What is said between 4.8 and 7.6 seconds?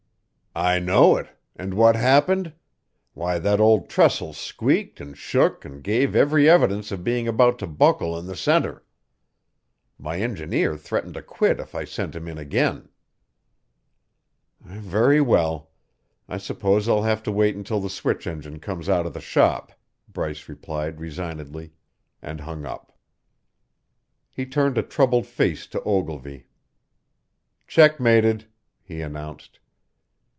and shook and gave every evidence of being about